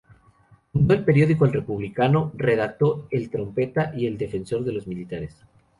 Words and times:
Fundó 0.73 0.95
el 0.95 1.03
periódico 1.05 1.45
"El 1.45 1.53
Republicano", 1.53 2.31
redactó 2.35 3.05
"El 3.11 3.29
Trompeta" 3.29 3.91
y 3.95 4.07
"El 4.07 4.17
Defensor 4.17 4.63
de 4.63 4.73
los 4.73 4.87
Militares". 4.87 5.45